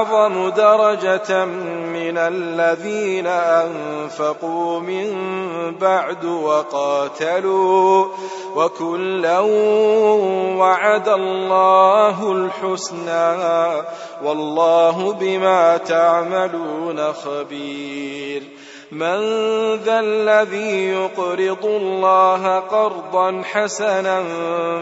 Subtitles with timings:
[0.00, 5.10] أعظم درجة من الذين أنفقوا من
[5.80, 8.06] بعد وقاتلوا
[8.56, 9.40] وكلا
[10.58, 13.36] وعد الله الحسنى
[14.24, 18.42] والله بما تعملون خبير.
[18.92, 19.20] من
[19.74, 24.24] ذا الذي يقرض الله قرضا حسنا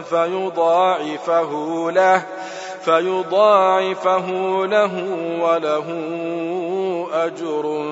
[0.01, 2.25] فيضاعفه له
[2.89, 4.27] فيضاعفه
[4.65, 5.05] له
[5.41, 5.87] وله
[7.13, 7.85] أجر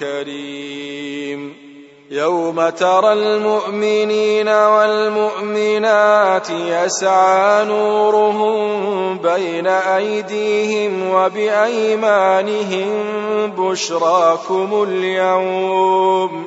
[0.00, 1.56] كريم.
[2.10, 12.90] يوم ترى المؤمنين والمؤمنات يسعى نورهم بين أيديهم وبأيمانهم
[13.58, 16.46] بشراكم اليوم.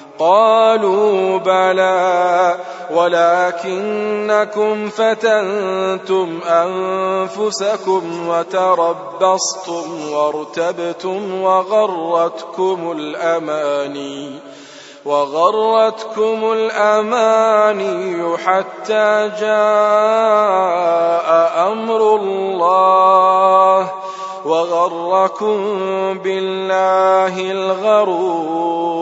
[0.21, 2.55] قالوا بلى
[2.93, 14.39] ولكنكم فتنتم أنفسكم وتربصتم وارتبتم وغرتكم الأماني
[15.05, 21.31] وغرتكم الأماني حتى جاء
[21.71, 23.91] أمر الله
[24.45, 25.57] وغركم
[26.17, 29.01] بالله الغرور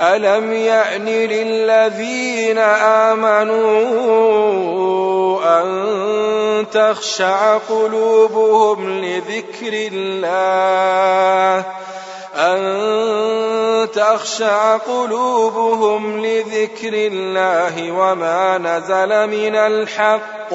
[0.00, 2.58] الم يان للذين
[3.18, 3.60] امنوا
[5.60, 11.64] ان تخشع قلوبهم لذكر الله
[12.36, 20.52] أن تخشع قلوبهم لذكر الله وما نزل من الحق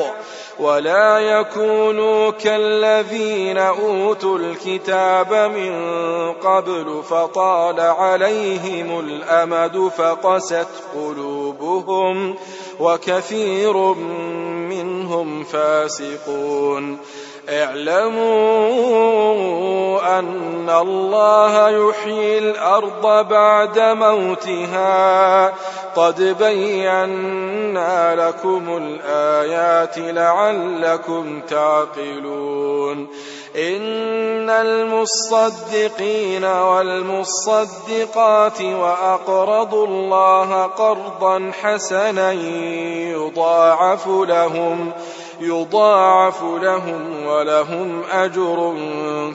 [0.59, 5.73] ولا يكونوا كالذين أوتوا الكتاب من
[6.33, 12.35] قبل فطال عليهم الأمد فقست قلوبهم
[12.79, 13.77] وكثير
[14.69, 16.97] منهم فاسقون.
[17.49, 18.69] اعلموا
[20.65, 25.53] أن الله يحيي الأرض بعد موتها.
[25.95, 33.07] قد بينا لكم الآيات لعلكم تعقلون.
[33.55, 42.31] إن المصدقين والمصدقات وأقرضوا الله قرضا حسنا
[43.11, 44.91] يضاعف لهم.
[45.41, 48.75] يضاعف لهم ولهم أجر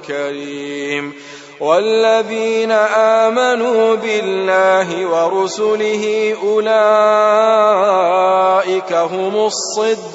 [0.09, 1.13] كريم.
[1.61, 9.51] والذين آمنوا بالله ورسله أولئك هم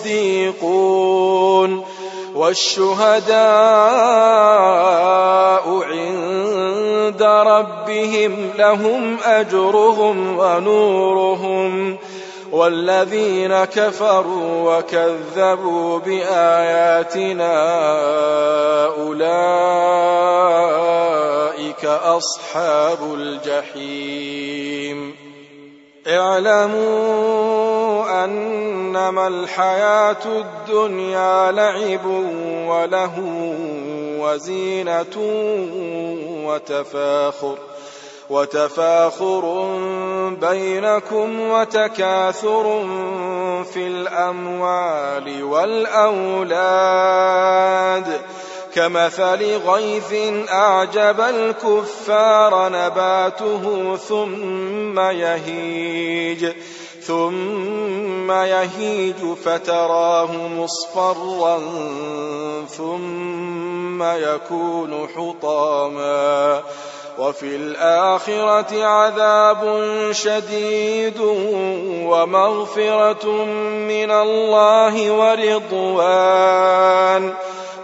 [0.01, 1.85] الصديقون.
[2.35, 3.43] والشهداء
[5.83, 11.97] عند ربهم لهم أجرهم ونورهم.
[12.51, 17.55] والذين كفروا وكذبوا بآياتنا
[18.85, 19.25] أولئك
[21.85, 25.15] أصحاب الجحيم.
[26.07, 27.45] اعلموا
[28.23, 32.05] أنما الحياة الدنيا لعب
[32.67, 33.13] وله
[34.19, 35.17] وزينة
[36.45, 37.57] وتفاخر.
[38.29, 39.67] وتفاخر
[40.41, 42.83] بينكم وتكاثر
[43.73, 46.85] في الأموال والأولاد.
[48.75, 50.13] كمثل غيث
[50.49, 56.51] أعجب الكفار نباته ثم يهيج
[57.01, 61.59] ثم يهيج فتراه مصفرا
[62.77, 66.63] ثم يكون حطاما.
[67.17, 69.61] وفي الآخرة عذاب
[70.11, 71.19] شديد
[72.05, 73.27] ومغفرة
[73.87, 76.53] من الله ورضوان.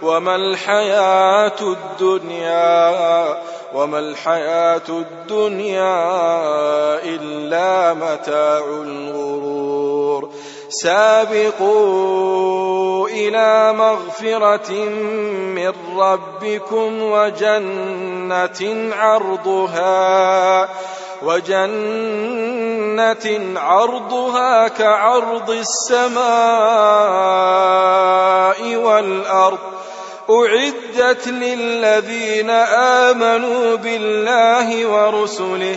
[0.02, 3.42] وما الحياة الدنيا
[3.74, 5.94] وما الحياة الدنيا
[7.04, 10.01] إلا متاع الغرور.
[10.72, 12.28] سابقوا
[13.08, 14.72] إلى مغفرة
[15.52, 18.60] من ربكم وجنة
[18.96, 20.68] عرضها
[21.22, 22.06] وجنة
[23.60, 26.22] عرضها كعرض السماء
[28.76, 29.58] والأرض.
[30.30, 32.50] أعدت للذين
[33.10, 35.76] آمنوا بالله ورسله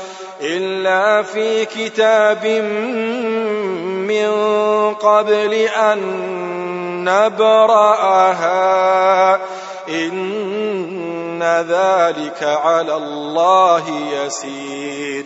[0.41, 2.45] إلا في كتاب
[4.07, 4.31] من
[4.93, 5.99] قبل أن
[7.03, 8.61] نبرأها.
[9.89, 13.83] إن ذلك على الله
[14.13, 15.25] يسير.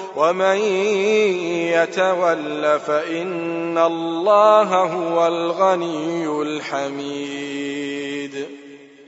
[0.15, 0.57] ومن
[1.75, 7.81] يتول فإن الله هو الغني الحميد.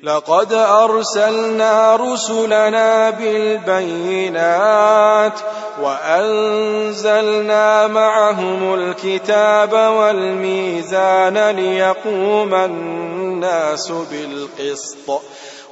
[0.04, 5.34] لقد أرسلنا رسلنا بالبينات
[5.82, 15.22] وأنزلنا معهم الكتاب والميزان ليقوم الناس بالقسط.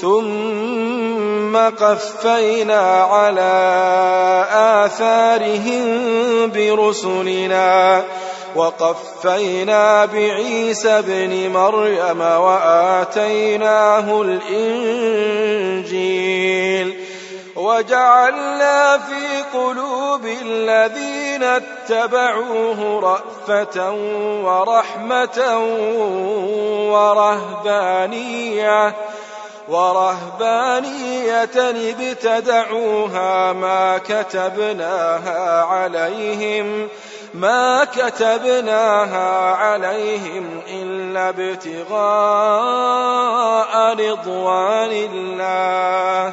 [0.00, 3.54] ثم قفينا على
[4.84, 5.86] آثارهم
[6.50, 8.04] برسلنا
[8.56, 15.98] وقفينا بعيسى ابن مريم وآتيناه الإنجيل
[17.56, 23.92] وجعلنا في قلوب الذين اتبعوه رأفة
[24.44, 25.58] ورحمة
[26.92, 28.94] ورهبانية
[29.68, 36.88] ورهبانية ابتدعوها ما كتبناها عليهم
[37.34, 41.98] ما كتبناها عليهم إلا ابتغاء
[43.94, 46.32] رضوان الله.